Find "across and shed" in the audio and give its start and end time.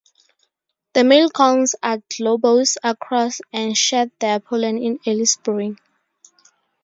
2.83-4.09